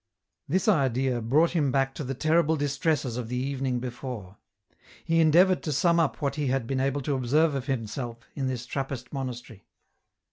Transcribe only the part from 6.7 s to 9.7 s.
able to observe of himself in this Trappist monastery.